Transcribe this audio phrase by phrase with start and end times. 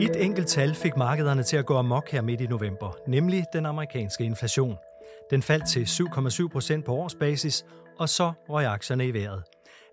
[0.00, 3.66] Et enkelt tal fik markederne til at gå amok her midt i november, nemlig den
[3.66, 4.76] amerikanske inflation.
[5.30, 7.64] Den faldt til 7,7 procent på årsbasis,
[7.98, 9.42] og så røg aktierne i vejret.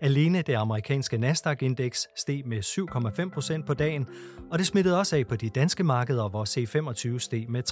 [0.02, 4.08] Alene det amerikanske Nasdaq-indeks steg med 7,5 procent på dagen,
[4.52, 7.64] og det smittede også af på de danske markeder, hvor C25 steg med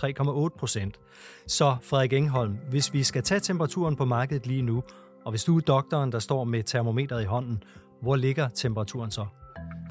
[0.53, 0.99] 3,8 procent.
[1.47, 4.83] Så Frederik Engholm, hvis vi skal tage temperaturen på markedet lige nu,
[5.25, 7.63] og hvis du er doktoren, der står med termometeret i hånden,
[8.01, 9.25] hvor ligger temperaturen så?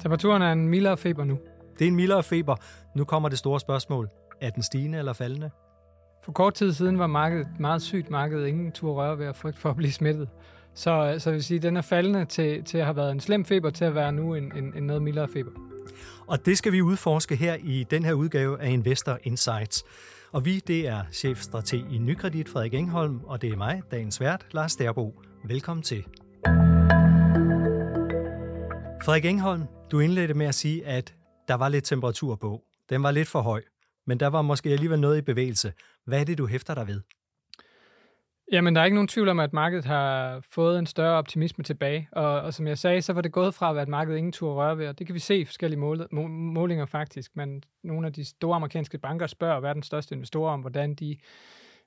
[0.01, 1.37] Temperaturen er en mildere feber nu.
[1.79, 2.55] Det er en mildere feber.
[2.95, 4.09] Nu kommer det store spørgsmål.
[4.41, 5.49] Er den stigende eller faldende?
[6.23, 8.45] For kort tid siden var markedet meget sygt marked.
[8.45, 10.29] Ingen tur røre ved at frygt for at blive smittet.
[10.75, 13.45] Så, så jeg vil sige, den er faldende til, til at have været en slem
[13.45, 15.51] feber, til at være nu en, en, en noget mildere feber.
[16.27, 19.83] Og det skal vi udforske her i den her udgave af Investor Insights.
[20.31, 24.45] Og vi, det er chefstrateg i Nykredit, Frederik Engholm, og det er mig, dagens vært,
[24.51, 25.15] Lars Derbo.
[25.45, 26.05] Velkommen til.
[29.03, 31.13] Frederik Engholm, du indledte med at sige, at
[31.47, 32.63] der var lidt temperatur på.
[32.89, 33.61] Den var lidt for høj,
[34.07, 35.73] men der var måske alligevel noget i bevægelse.
[36.05, 37.01] Hvad er det, du hæfter dig ved?
[38.51, 42.07] Jamen, der er ikke nogen tvivl om, at markedet har fået en større optimisme tilbage.
[42.11, 44.31] Og, og som jeg sagde, så var det gået fra at være et marked, ingen
[44.31, 44.87] tur røre ved.
[44.87, 47.31] Og det kan vi se i forskellige mål, målinger faktisk.
[47.35, 51.17] Men nogle af de store amerikanske banker spørger verdens største investorer om, hvordan de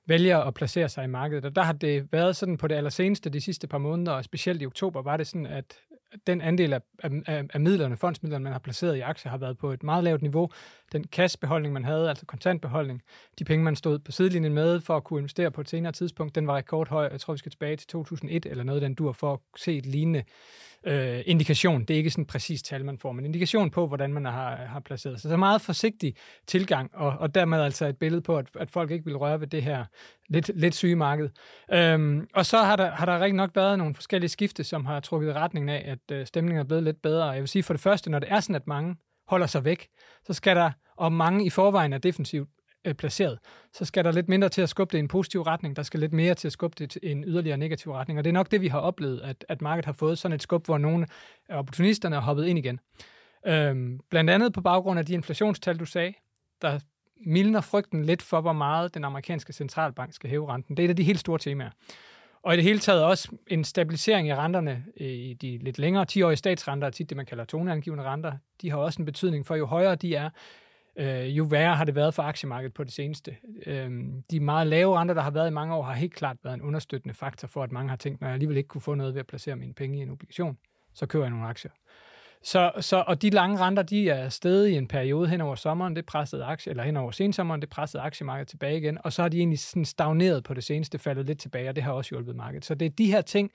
[0.07, 1.45] vælger at placere sig i markedet.
[1.45, 4.61] Og der har det været sådan på det allerseneste, de sidste par måneder, og specielt
[4.61, 5.79] i oktober, var det sådan, at
[6.27, 9.71] den andel af, af, af midlerne, fondsmidlerne, man har placeret i aktier, har været på
[9.71, 10.49] et meget lavt niveau.
[10.91, 13.01] Den kassebeholdning, man havde, altså kontantbeholdning,
[13.39, 16.35] de penge, man stod på sidelinjen med for at kunne investere på et senere tidspunkt,
[16.35, 17.07] den var rekordhøj.
[17.11, 19.85] Jeg tror, vi skal tilbage til 2001 eller noget den dur for at se et
[19.85, 20.23] lignende
[20.87, 21.81] øh, indikation.
[21.81, 24.55] Det er ikke sådan en præcis tal, man får, men indikation på, hvordan man har,
[24.55, 25.29] har placeret sig.
[25.29, 26.15] Så meget forsigtig
[26.47, 29.47] tilgang, og, og dermed altså et billede på, at, at folk ikke vil røre ved
[29.47, 29.85] det her
[30.29, 31.29] lidt, lidt syge marked.
[31.73, 34.99] Øhm, og så har der, har der rigtig nok været nogle forskellige skifte, som har
[34.99, 37.25] trukket retningen af, at øh, stemningen er blevet lidt bedre.
[37.25, 38.95] Jeg vil sige for det første, når det er sådan, at mange
[39.27, 39.87] holder sig væk,
[40.25, 42.49] så skal der, og mange i forvejen er defensivt
[42.87, 43.39] øh, placeret,
[43.73, 45.75] så skal der lidt mindre til at skubbe det i en positiv retning.
[45.75, 48.19] Der skal lidt mere til at skubbe det i en yderligere negativ retning.
[48.19, 50.41] Og det er nok det, vi har oplevet, at, at markedet har fået sådan et
[50.41, 51.07] skub, hvor nogle
[51.49, 52.79] af opportunisterne er hoppet ind igen.
[53.47, 56.13] Øhm, blandt andet på baggrund af de inflationstal, du sagde,
[56.61, 56.79] der
[57.25, 60.77] mildner frygten lidt for, hvor meget den amerikanske centralbank skal hæve renten.
[60.77, 61.69] Det er et af de helt store temaer.
[62.43, 66.05] Og i det hele taget også en stabilisering i renterne øh, i de lidt længere
[66.11, 68.31] 10-årige statsrenter, tit det man kalder toneangivende renter,
[68.61, 70.29] de har også en betydning for, jo højere de er,
[70.97, 73.37] øh, jo værre har det været for aktiemarkedet på det seneste.
[73.65, 73.91] Øh,
[74.31, 76.61] de meget lave renter, der har været i mange år, har helt klart været en
[76.61, 79.19] understøttende faktor for, at mange har tænkt, når jeg alligevel ikke kunne få noget ved
[79.19, 80.57] at placere mine penge i en obligation,
[80.93, 81.71] så køber jeg nogle aktier.
[82.43, 85.95] Så, så, og de lange renter, de er stedet i en periode hen over sommeren,
[85.95, 89.29] det pressede aktie, eller hen over sensommeren, det pressede aktiemarkedet tilbage igen, og så har
[89.29, 92.35] de egentlig sådan stagneret på det seneste, faldet lidt tilbage, og det har også hjulpet
[92.35, 92.65] markedet.
[92.65, 93.51] Så det er de her ting,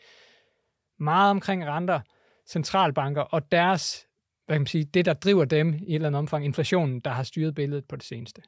[0.99, 2.01] meget omkring renter,
[2.49, 4.07] centralbanker og deres
[4.47, 7.11] hvad kan man sige, det, der driver dem i et eller andet omfang, inflationen, der
[7.11, 8.43] har styret billedet på det seneste.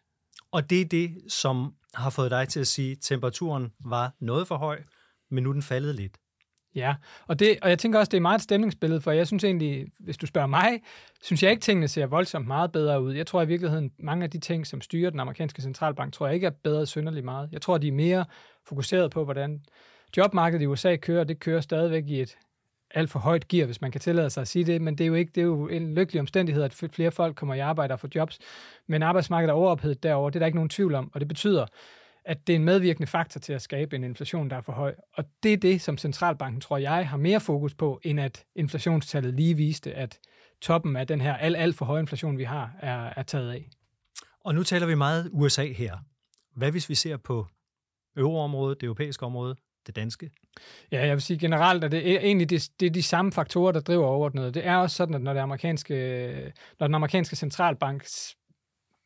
[0.53, 4.49] Og det er det, som har fået dig til at sige, at temperaturen var noget
[4.49, 4.83] for høj,
[5.31, 6.17] men nu er den faldet lidt.
[6.75, 6.95] Ja,
[7.27, 9.87] og, det, og jeg tænker også, det er meget et stemningsbillede, for jeg synes egentlig,
[9.99, 10.81] hvis du spørger mig,
[11.23, 13.13] synes jeg ikke, tingene ser voldsomt meget bedre ud.
[13.13, 16.35] Jeg tror i virkeligheden, mange af de ting, som styrer den amerikanske centralbank, tror jeg
[16.35, 17.49] ikke er bedre synderligt meget.
[17.53, 18.25] Jeg tror, de er mere
[18.67, 19.65] fokuseret på, hvordan
[20.17, 21.25] jobmarkedet i USA kører.
[21.25, 22.37] Det kører stadigvæk i et
[22.95, 25.09] alt for højt gear, hvis man kan tillade sig at sige det, men det er
[25.09, 28.01] jo ikke det er jo en lykkelig omstændighed, at flere folk kommer i arbejde og
[28.01, 28.39] får jobs,
[28.87, 31.67] men arbejdsmarkedet er overophedet derover, det er der ikke nogen tvivl om, og det betyder,
[32.25, 34.95] at det er en medvirkende faktor til at skabe en inflation, der er for høj.
[35.13, 39.35] Og det er det, som centralbanken, tror jeg, har mere fokus på, end at inflationstallet
[39.35, 40.19] lige viste, at
[40.61, 43.71] toppen af den her alt, alt for høje inflation, vi har, er, er taget af.
[44.41, 45.97] Og nu taler vi meget USA her.
[46.57, 47.47] Hvad hvis vi ser på
[48.17, 49.57] euroområdet, det europæiske område,
[49.87, 50.31] det danske?
[50.93, 53.73] Ja, jeg vil sige generelt, at det er egentlig det, det er de samme faktorer,
[53.73, 54.55] der driver overordnet.
[54.55, 58.05] Det er også sådan, at når, det amerikanske, når den amerikanske centralbank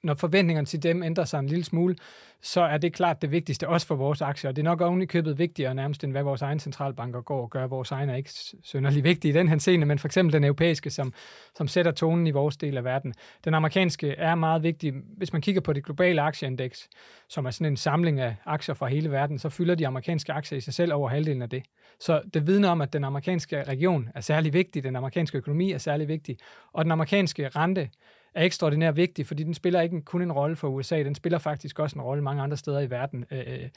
[0.02, 1.96] når forventningerne til dem ændrer sig en lille smule,
[2.42, 4.48] så er det klart det vigtigste også for vores aktier.
[4.48, 7.42] Og Det er nok oven i købet vigtigere nærmest, end hvad vores egen centralbanker går
[7.42, 7.66] og gør.
[7.66, 8.30] Vores egen er ikke
[8.62, 11.12] synderlig vigtig i den her scene, men for eksempel den europæiske, som,
[11.56, 13.14] som sætter tonen i vores del af verden.
[13.44, 14.92] Den amerikanske er meget vigtig.
[15.16, 16.88] Hvis man kigger på det globale aktieindeks,
[17.28, 20.56] som er sådan en samling af aktier fra hele verden, så fylder de amerikanske aktier
[20.56, 21.62] i sig selv over halvdelen af det.
[22.00, 25.78] Så det vidner om, at den amerikanske region er særlig vigtig, den amerikanske økonomi er
[25.78, 26.36] særlig vigtig,
[26.72, 27.90] og den amerikanske rente
[28.34, 31.78] er ekstraordinært vigtig, fordi den spiller ikke kun en rolle for USA, den spiller faktisk
[31.78, 33.24] også en rolle mange andre steder i verden.
[33.30, 33.68] Øh, øh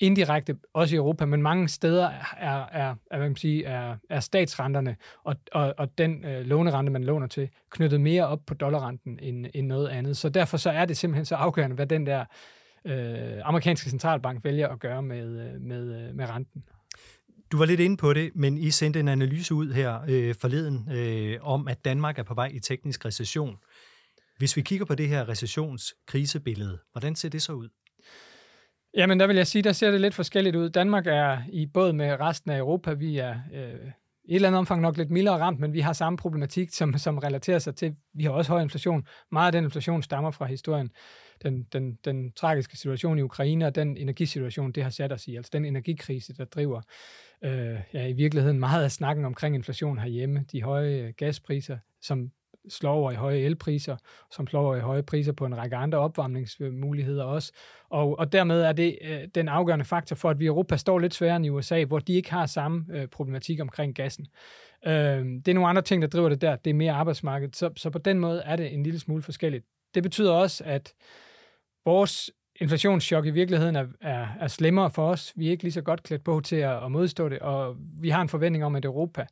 [0.00, 4.20] indirekte, også i Europa, men mange steder er, er, er, hvad man sige, er, er
[4.20, 9.18] statsrenterne og, og, og den øh, lånerente, man låner til, knyttet mere op på dollarrenten
[9.22, 10.16] end, end noget andet.
[10.16, 12.24] Så derfor så er det simpelthen så afgørende, hvad den der
[12.84, 16.64] øh, amerikanske centralbank vælger at gøre med, øh, med, øh, med renten.
[17.52, 20.88] Du var lidt inde på det, men I sendte en analyse ud her øh, forleden
[20.92, 23.56] øh, om, at Danmark er på vej i teknisk recession.
[24.38, 27.68] Hvis vi kigger på det her recessionskrisebillede, hvordan ser det så ud?
[28.94, 30.70] Jamen, der vil jeg sige, der ser det lidt forskelligt ud.
[30.70, 33.90] Danmark er i både med resten af Europa, vi er øh,
[34.24, 36.98] i et eller andet omfang nok lidt mildere ramt, men vi har samme problematik, som,
[36.98, 39.06] som relaterer sig til, vi har også høj inflation.
[39.32, 40.90] Meget af den inflation stammer fra historien.
[41.42, 45.36] Den, den, den tragiske situation i Ukraine og den energisituation, det har sat os i,
[45.36, 46.80] altså den energikrise, der driver
[47.44, 50.44] øh, ja, i virkeligheden meget af snakken omkring inflation herhjemme.
[50.52, 52.30] De høje gaspriser, som
[52.70, 53.96] slår over i høje elpriser,
[54.30, 57.52] som slår over i høje priser på en række andre opvarmningsmuligheder også.
[57.90, 60.98] Og, og dermed er det øh, den afgørende faktor for, at vi i Europa står
[60.98, 64.26] lidt sværere end i USA, hvor de ikke har samme øh, problematik omkring gassen.
[64.86, 64.92] Øh,
[65.24, 66.56] det er nogle andre ting, der driver det der.
[66.56, 67.56] Det er mere arbejdsmarkedet.
[67.56, 69.64] Så, så på den måde er det en lille smule forskelligt.
[69.94, 70.94] Det betyder også, at
[71.84, 72.30] vores
[72.60, 75.32] inflationschok i virkeligheden er, er, er slemmere for os.
[75.36, 78.08] Vi er ikke lige så godt klædt på til at, at modstå det, og vi
[78.08, 79.26] har en forventning om, at Europa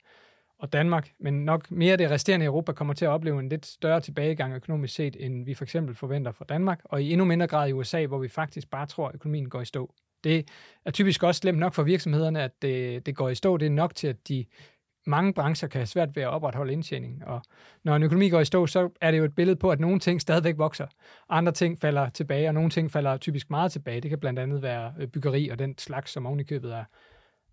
[0.58, 4.00] og Danmark, men nok mere det resterende Europa kommer til at opleve en lidt større
[4.00, 7.68] tilbagegang økonomisk set, end vi for eksempel forventer fra Danmark, og i endnu mindre grad
[7.68, 9.94] i USA, hvor vi faktisk bare tror, at økonomien går i stå.
[10.24, 10.48] Det
[10.84, 13.56] er typisk også slemt nok for virksomhederne, at det, det går i stå.
[13.56, 14.44] Det er nok til, at de
[15.06, 17.26] mange brancher kan have svært ved at opretholde indtjening.
[17.26, 17.42] Og
[17.84, 19.98] når en økonomi går i stå, så er det jo et billede på, at nogle
[19.98, 20.86] ting stadigvæk vokser.
[21.28, 24.00] Andre ting falder tilbage, og nogle ting falder typisk meget tilbage.
[24.00, 26.84] Det kan blandt andet være øh, byggeri og den slags, som ovenikøbet er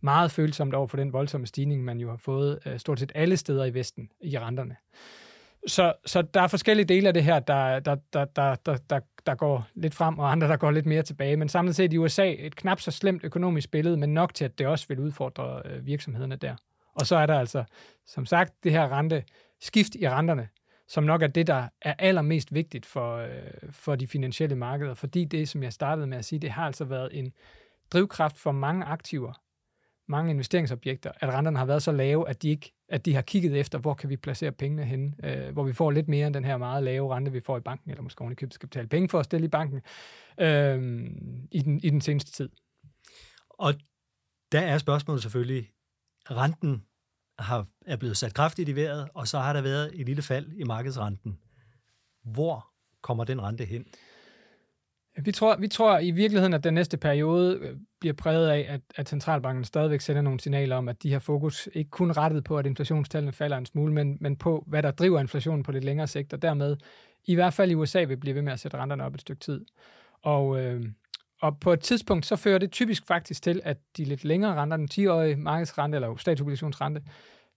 [0.03, 3.37] meget følsomt over for den voldsomme stigning, man jo har fået øh, stort set alle
[3.37, 4.75] steder i Vesten i renterne.
[5.67, 8.99] Så, så der er forskellige dele af det her, der, der, der, der, der, der,
[9.25, 11.37] der går lidt frem, og andre, der går lidt mere tilbage.
[11.37, 14.57] Men samlet set i USA et knap så slemt økonomisk billede, men nok til, at
[14.57, 16.55] det også vil udfordre øh, virksomhederne der.
[16.95, 17.63] Og så er der altså,
[18.07, 19.23] som sagt, det her rente,
[19.61, 20.47] skift i renterne,
[20.87, 23.29] som nok er det, der er allermest vigtigt for, øh,
[23.71, 26.85] for de finansielle markeder, fordi det, som jeg startede med at sige, det har altså
[26.85, 27.33] været en
[27.93, 29.33] drivkraft for mange aktiver,
[30.07, 33.59] mange investeringsobjekter, at renterne har været så lave, at de ikke at de har kigget
[33.59, 36.45] efter, hvor kan vi placere pengene henne, øh, hvor vi får lidt mere end den
[36.45, 39.19] her meget lave rente, vi får i banken, eller måske ovenikøbet skal betale penge for
[39.19, 39.81] at stille i banken,
[40.39, 41.05] øh,
[41.51, 42.49] i, den, i den seneste tid.
[43.49, 43.73] Og
[44.51, 45.69] der er spørgsmålet selvfølgelig,
[46.31, 46.85] renten
[47.39, 50.51] har, er blevet sat kraftigt i vejret, og så har der været et lille fald
[50.51, 51.39] i markedsrenten.
[52.23, 52.67] Hvor
[53.01, 53.85] kommer den rente hen?
[55.21, 58.81] Vi tror, vi tror i virkeligheden, at den næste periode øh, bliver præget af, at,
[58.95, 62.57] at centralbanken stadigvæk sender nogle signaler om, at de har fokus ikke kun rettet på,
[62.57, 66.07] at inflationstallene falder en smule, men, men på, hvad der driver inflationen på lidt længere
[66.07, 66.77] sigt, og dermed
[67.25, 69.39] i hvert fald i USA vil blive ved med at sætte renterne op et stykke
[69.39, 69.65] tid.
[70.21, 70.85] Og, øh,
[71.41, 74.77] og på et tidspunkt, så fører det typisk faktisk til, at de lidt længere renter,
[74.77, 77.01] den 10-årige markedsrente eller statsobligationsrente,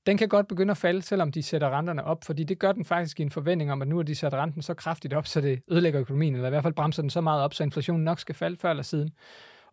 [0.06, 2.84] den kan godt begynde at falde, selvom de sætter renterne op, fordi det gør den
[2.84, 5.40] faktisk i en forventning om, at nu har de sat renten så kraftigt op, så
[5.40, 8.20] det ødelægger økonomien, eller i hvert fald bremser den så meget op, så inflationen nok
[8.20, 9.10] skal falde før eller siden.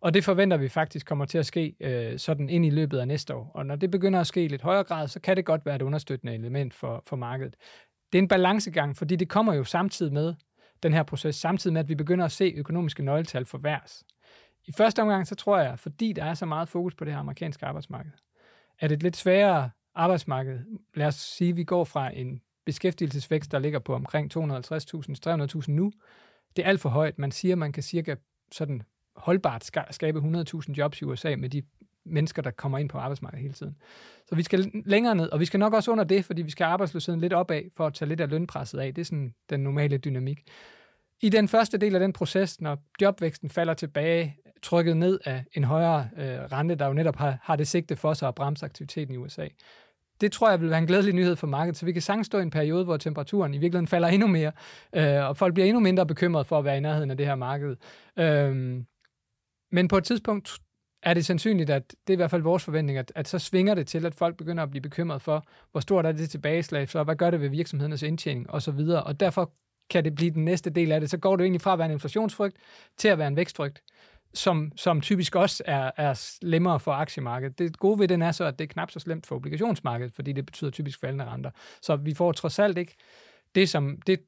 [0.00, 3.08] Og det forventer vi faktisk kommer til at ske øh, sådan ind i løbet af
[3.08, 3.50] næste år.
[3.54, 5.76] Og når det begynder at ske i lidt højere grad, så kan det godt være
[5.76, 7.56] et understøttende element for, for markedet.
[8.12, 10.34] Det er en balancegang, fordi det kommer jo samtidig med
[10.82, 14.04] den her proces, samtidig med, at vi begynder at se økonomiske nøgletal forværres.
[14.66, 17.20] I første omgang, så tror jeg, fordi der er så meget fokus på det her
[17.20, 18.12] amerikanske arbejdsmarked,
[18.80, 20.60] at et lidt sværere arbejdsmarked,
[20.94, 25.92] lad os sige, at vi går fra en beskæftigelsesvækst, der ligger på omkring 250.000-300.000 nu,
[26.56, 27.18] det er alt for højt.
[27.18, 28.14] Man siger, at man kan cirka
[28.52, 28.82] sådan
[29.16, 31.62] holdbart skabe 100.000 jobs i USA med de
[32.04, 33.76] mennesker, der kommer ind på arbejdsmarkedet hele tiden.
[34.28, 36.64] Så vi skal længere ned, og vi skal nok også under det, fordi vi skal
[36.64, 38.94] arbejdsløsheden lidt opad, for at tage lidt af lønpresset af.
[38.94, 40.42] Det er sådan den normale dynamik.
[41.22, 45.64] I den første del af den proces, når jobvæksten falder tilbage, trykket ned af en
[45.64, 49.14] højere øh, rente, der jo netop har, har det sigte for sig at bremse aktiviteten
[49.14, 49.48] i USA,
[50.20, 52.38] det tror jeg vil være en glædelig nyhed for markedet, så vi kan sagtens stå
[52.38, 54.52] i en periode, hvor temperaturen i virkeligheden falder endnu mere,
[54.94, 57.34] øh, og folk bliver endnu mindre bekymrede for at være i nærheden af det her
[57.34, 57.76] marked.
[58.18, 58.82] Øh,
[59.72, 60.58] men på et tidspunkt
[61.02, 63.74] er det sandsynligt, at det er i hvert fald vores forventning, at, at så svinger
[63.74, 67.02] det til, at folk begynder at blive bekymret for, hvor stort er det tilbageslag, så
[67.02, 69.52] hvad gør det ved virksomhedernes indtjening osv., og derfor
[69.90, 71.10] kan det blive den næste del af det.
[71.10, 72.56] Så går det egentlig fra at være en inflationsfrygt
[72.96, 73.82] til at være en vækstfrygt,
[74.34, 77.58] som, som typisk også er, er slemmere for aktiemarkedet.
[77.58, 80.32] Det gode ved den er så, at det er knap så slemt for obligationsmarkedet, fordi
[80.32, 81.50] det betyder typisk faldende renter.
[81.82, 82.96] Så vi får trods alt ikke
[83.54, 84.20] det, som det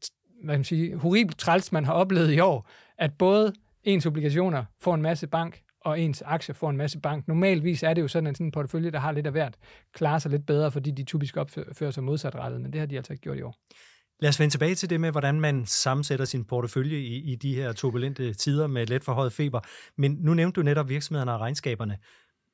[0.44, 3.52] hvad man sige, horribelt træls, man har oplevet i år, at både
[3.84, 7.28] ens obligationer får en masse bank, og ens aktier får en masse bank.
[7.28, 9.56] Normalvis er det jo sådan, at sådan en portefølje, der har lidt af hvert,
[9.92, 13.12] klarer sig lidt bedre, fordi de typisk opfører sig modsatrettet, men det har de altså
[13.12, 13.56] ikke gjort i år.
[14.20, 17.54] Lad os vende tilbage til det med, hvordan man sammensætter sin portefølje i, i de
[17.54, 19.60] her turbulente tider med let forhøjet feber.
[19.96, 21.98] Men nu nævnte du netop virksomhederne og regnskaberne.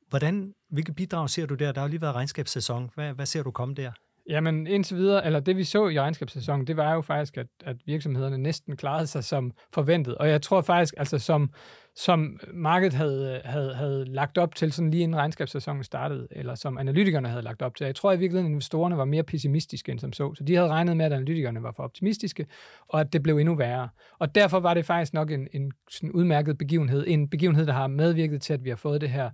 [0.08, 1.72] Hvordan, hvilke bidrag ser du der?
[1.72, 2.90] Der har jo lige været regnskabssæson.
[2.94, 3.92] Hvad, hvad ser du komme der?
[4.28, 7.76] Jamen indtil videre, eller det vi så i regnskabssæsonen, det var jo faktisk, at, at
[7.86, 10.14] virksomhederne næsten klarede sig som forventet.
[10.14, 11.50] Og jeg tror faktisk, altså som,
[11.96, 16.78] som markedet havde, havde, havde lagt op til, sådan lige inden regnskabssæsonen startede, eller som
[16.78, 17.84] analytikerne havde lagt op til.
[17.84, 20.34] Jeg tror i virkeligheden, at investorerne var mere pessimistiske end som så.
[20.34, 22.46] Så de havde regnet med, at analytikerne var for optimistiske,
[22.88, 23.88] og at det blev endnu værre.
[24.18, 27.04] Og derfor var det faktisk nok en, en sådan udmærket begivenhed.
[27.06, 29.30] En begivenhed, der har medvirket til, at vi har fået det her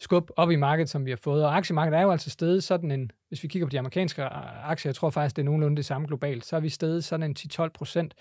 [0.00, 1.44] skub op i markedet, som vi har fået.
[1.44, 4.70] Og aktiemarkedet er jo altså steget sådan en, hvis vi kigger på de amerikanske øh,
[4.70, 7.22] aktier, jeg tror faktisk, det er nogenlunde det samme globalt, så er vi steget sådan
[7.30, 8.14] en 10-12 procent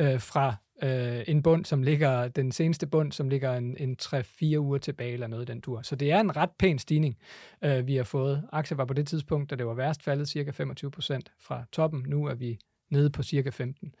[0.00, 4.58] øh, fra øh, en bund, som ligger, den seneste bund, som ligger en, en 3-4
[4.58, 5.82] uger tilbage eller noget den tur.
[5.82, 7.18] Så det er en ret pæn stigning,
[7.64, 8.42] øh, vi har fået.
[8.52, 12.04] Aktier var på det tidspunkt, da det var værst, faldet cirka 25 procent fra toppen.
[12.06, 12.58] Nu er vi
[12.90, 13.94] nede på cirka 15.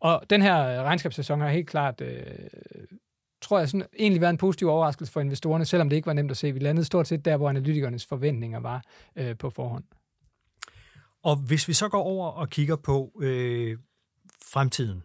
[0.00, 2.24] Og den her øh, regnskabssæson har helt klart øh,
[3.40, 6.30] tror jeg, sådan, egentlig været en positiv overraskelse for investorerne, selvom det ikke var nemt
[6.30, 6.52] at se.
[6.52, 8.84] Vi landede stort set der, hvor analytikernes forventninger var
[9.16, 9.84] øh, på forhånd.
[11.22, 13.78] Og hvis vi så går over og kigger på øh,
[14.52, 15.02] fremtiden,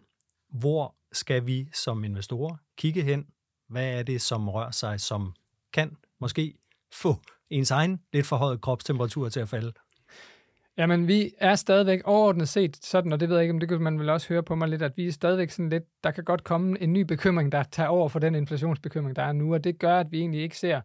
[0.50, 3.26] hvor skal vi som investorer kigge hen?
[3.68, 5.34] Hvad er det, som rører sig, som
[5.72, 6.54] kan måske
[6.92, 7.16] få
[7.50, 9.72] ens egen lidt forhøjet kropstemperatur til at falde?
[10.78, 13.80] Jamen, vi er stadigvæk overordnet set sådan, og det ved jeg ikke, om det kan
[13.80, 16.24] man vel også høre på mig lidt, at vi er stadigvæk sådan lidt, der kan
[16.24, 19.64] godt komme en ny bekymring, der tager over for den inflationsbekymring, der er nu, og
[19.64, 20.80] det gør, at vi egentlig ikke ser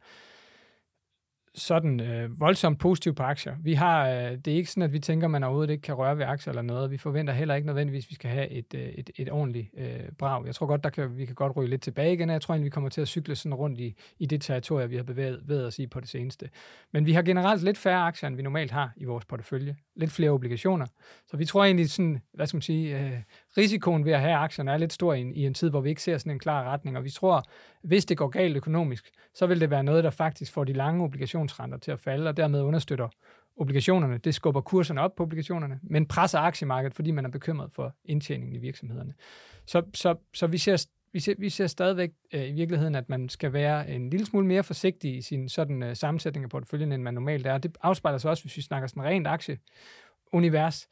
[1.55, 3.55] sådan øh, voldsomt positivt på aktier.
[3.63, 5.95] Vi har, øh, det er ikke sådan, at vi tænker, at man overhovedet ikke kan
[5.95, 6.91] røre ved aktier eller noget.
[6.91, 9.99] Vi forventer heller ikke nødvendigvis, at vi skal have et, øh, et, et ordentligt øh,
[10.17, 10.45] brag.
[10.45, 12.65] Jeg tror godt, der kan, vi kan godt ryge lidt tilbage igen, jeg tror egentlig,
[12.65, 15.65] vi kommer til at cykle sådan rundt i, i det territorium, vi har bevæget, bevæget
[15.65, 16.49] os i på det seneste.
[16.93, 19.75] Men vi har generelt lidt færre aktier, end vi normalt har i vores portefølje.
[19.95, 20.85] Lidt flere obligationer.
[21.27, 23.19] Så vi tror egentlig sådan, hvad skal man sige, øh,
[23.57, 25.89] risikoen ved at have aktierne er lidt stor i en, i en tid, hvor vi
[25.89, 27.43] ikke ser sådan en klar retning, og vi tror,
[27.83, 31.03] hvis det går galt økonomisk, så vil det være noget, der faktisk får de lange
[31.03, 33.07] obligationsrenter til at falde, og dermed understøtter
[33.57, 34.17] obligationerne.
[34.17, 38.55] Det skubber kurserne op på obligationerne, men presser aktiemarkedet, fordi man er bekymret for indtjeningen
[38.55, 39.13] i virksomhederne.
[39.65, 43.29] Så, så, så vi ser vi ser, vi ser stadigvæk øh, i virkeligheden, at man
[43.29, 47.03] skal være en lille smule mere forsigtig i sin sådan øh, sammensætning af porteføljen, end
[47.03, 47.57] man normalt er.
[47.57, 50.87] Det afspejler sig også, hvis vi snakker sådan rent aktieunivers,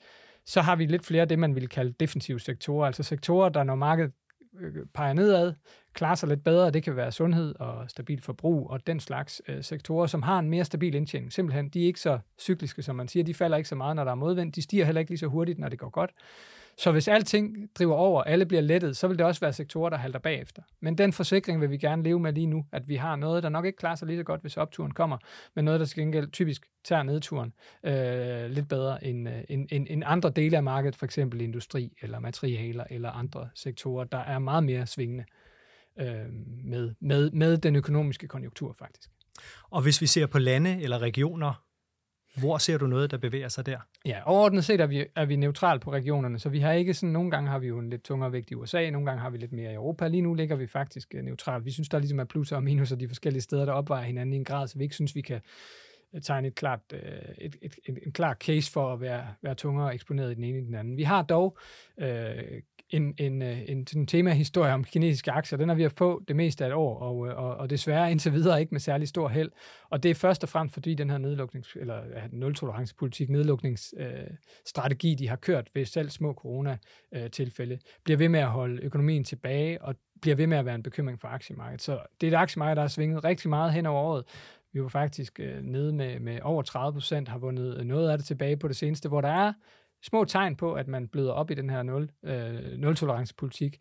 [0.47, 3.63] så har vi lidt flere af det, man vil kalde defensive sektorer, altså sektorer, der
[3.63, 4.11] når markedet
[4.59, 5.53] øh, peger nedad,
[5.93, 6.71] klarer sig lidt bedre.
[6.71, 10.49] Det kan være sundhed og stabil forbrug og den slags øh, sektorer, som har en
[10.49, 11.33] mere stabil indtjening.
[11.33, 13.23] Simpelthen, de er ikke så cykliske, som man siger.
[13.23, 14.53] De falder ikke så meget, når der er modvind.
[14.53, 16.11] De stiger heller ikke lige så hurtigt, når det går godt.
[16.77, 19.97] Så hvis alting driver over, alle bliver lettet, så vil det også være sektorer, der
[19.97, 20.61] halter bagefter.
[20.79, 23.49] Men den forsikring vil vi gerne leve med lige nu, at vi har noget, der
[23.49, 25.17] nok ikke klarer sig lige så godt, hvis opturen kommer,
[25.55, 27.53] men noget, der skal gengæld typisk tager nedturen
[27.83, 31.93] øh, lidt bedre end, øh, end, end, end andre dele af markedet, for eksempel industri
[32.01, 35.25] eller materialer eller andre sektorer, der er meget mere svingende
[35.99, 36.25] øh,
[36.65, 39.09] med, med, med den økonomiske konjunktur faktisk.
[39.69, 41.66] Og hvis vi ser på lande eller regioner,
[42.39, 43.77] hvor ser du noget, der bevæger sig der?
[44.05, 47.13] Ja, overordnet set er vi, er vi neutral på regionerne, så vi har ikke sådan,
[47.13, 49.37] nogle gange har vi jo en lidt tungere vægt i USA, nogle gange har vi
[49.37, 50.07] lidt mere i Europa.
[50.07, 51.65] Lige nu ligger vi faktisk øh, neutralt.
[51.65, 54.35] Vi synes, der ligesom er plusser og minuser de forskellige steder, der opvejer hinanden i
[54.37, 55.41] en grad, så vi ikke synes, vi kan
[56.15, 56.99] øh, tegne et klart, øh,
[57.37, 60.57] et, et, et, en klar case for at være, være tungere eksponeret i den ene
[60.57, 60.97] i den anden.
[60.97, 61.57] Vi har dog
[61.99, 65.57] øh, en, en, øh, en, en tema-historie om kinesiske aktier.
[65.57, 68.11] Den har vi at få det meste af et år, og, øh, og, og desværre
[68.11, 69.51] indtil videre ikke med særlig stor held.
[69.89, 75.27] Og det er først og fremmest fordi den her nedluknings, eller nul-tolerance-politik, nedlukningsstrategi, øh, de
[75.27, 80.35] har kørt ved selv små corona-tilfælde, bliver ved med at holde økonomien tilbage, og bliver
[80.35, 81.81] ved med at være en bekymring for aktiemarkedet.
[81.81, 84.23] Så det er et aktiemarked, der har svinget rigtig meget hen over året.
[84.73, 88.27] Vi var faktisk øh, nede med, med over 30 procent, har vundet noget af det
[88.27, 89.53] tilbage på det seneste, hvor der er
[90.07, 93.77] små tegn på, at man bløder op i den her nul, øh, nul-tolerance-politik.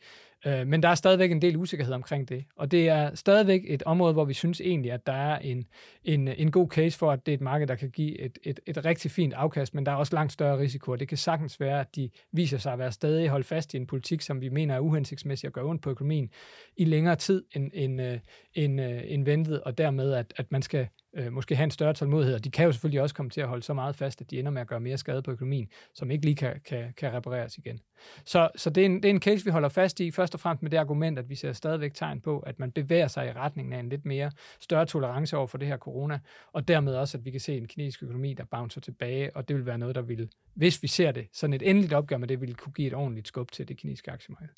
[0.46, 2.44] Øh, men der er stadigvæk en del usikkerhed omkring det.
[2.56, 5.66] Og det er stadigvæk et område, hvor vi synes egentlig, at der er en,
[6.04, 8.60] en, en god case for, at det er et marked, der kan give et, et,
[8.66, 10.96] et rigtig fint afkast, men der er også langt større risiko.
[10.96, 13.86] Det kan sagtens være, at de viser sig at være stadig holdt fast i en
[13.86, 16.30] politik, som vi mener er uhensigtsmæssig og gør ondt på økonomien
[16.76, 18.18] i længere tid end, end, øh,
[18.54, 21.94] end, øh, end ventet, og dermed, at, at man skal øh, måske have en større
[21.94, 24.30] tålmodighed, og de kan jo selvfølgelig også komme til at holde så meget fast, at
[24.30, 27.12] de ender med at gøre mere skade på økonomien, som ikke lige kan, kan, kan
[27.12, 27.80] repareres igen.
[28.24, 30.40] Så, så det, er en, det er en case, vi holder fast i, først og
[30.40, 33.32] fremmest med det argument, at vi ser stadigvæk tegn på, at man bevæger sig i
[33.32, 36.18] retningen af en lidt mere større tolerance over for det her corona,
[36.52, 39.56] og dermed også, at vi kan se en kinesisk økonomi, der bouncer tilbage, og det
[39.56, 42.40] vil være noget, der vil, hvis vi ser det, sådan et endeligt opgør med det,
[42.40, 44.48] vil kunne give et ordentligt skub til det kinesiske aktiemarked.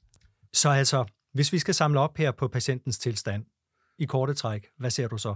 [0.53, 3.45] Så altså, hvis vi skal samle op her på patientens tilstand,
[3.99, 5.35] i korte træk, hvad ser du så?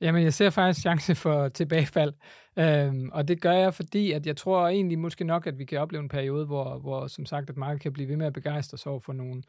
[0.00, 2.12] Jamen, jeg ser faktisk chance for tilbagefald,
[2.58, 5.80] øhm, og det gør jeg, fordi at jeg tror egentlig måske nok, at vi kan
[5.80, 8.78] opleve en periode, hvor, hvor som sagt, at markedet kan blive ved med at begejstre
[8.78, 9.42] sig over for nogle,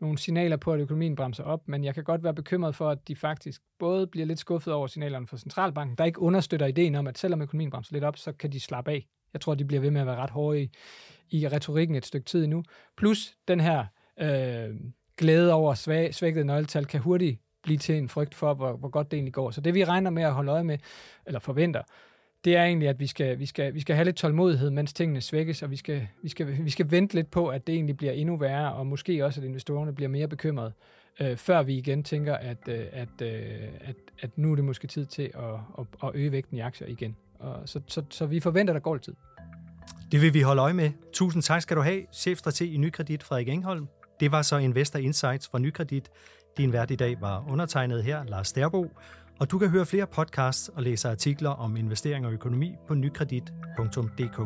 [0.00, 3.08] nogle signaler på, at økonomien bremser op, men jeg kan godt være bekymret for, at
[3.08, 7.06] de faktisk både bliver lidt skuffet over signalerne fra centralbanken, der ikke understøtter ideen om,
[7.06, 9.06] at selvom økonomien bremser lidt op, så kan de slappe af.
[9.32, 10.70] Jeg tror, de bliver ved med at være ret hårde i,
[11.30, 12.62] i retorikken et stykke tid endnu.
[12.96, 13.86] Plus den her
[14.20, 14.76] øh,
[15.16, 19.10] glæde over svag, svækkede nøgletal kan hurtigt blive til en frygt for, hvor, hvor godt
[19.10, 19.50] det egentlig går.
[19.50, 20.78] Så det vi regner med at holde øje med,
[21.26, 21.82] eller forventer,
[22.44, 25.20] det er egentlig, at vi skal, vi skal, vi skal have lidt tålmodighed, mens tingene
[25.20, 28.12] svækkes, og vi skal, vi, skal, vi skal vente lidt på, at det egentlig bliver
[28.12, 30.72] endnu værre, og måske også, at investorerne bliver mere bekymrede,
[31.20, 34.86] øh, før vi igen tænker, at, øh, at, øh, at, at nu er det måske
[34.86, 37.16] tid til at, at, at øge vægten i aktier igen.
[37.38, 39.14] Og så, så, så vi forventer, der går lidt tid.
[40.12, 40.90] Det vil vi holde øje med.
[41.12, 43.88] Tusind tak skal du have, chefstrateg i Nykredit Frederik Engholm.
[44.20, 46.10] Det var så Investor Insights fra Nykredit.
[46.58, 48.90] Din vært i dag var undertegnet her, Lars Sterbo,
[49.40, 54.38] og du kan høre flere podcasts og læse artikler om investering og økonomi på nykredit.dk.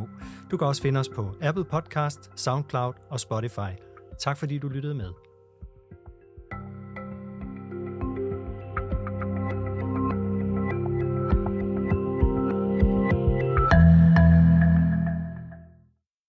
[0.50, 3.72] Du kan også finde os på Apple Podcast, SoundCloud og Spotify.
[4.18, 5.31] Tak fordi du lyttede med.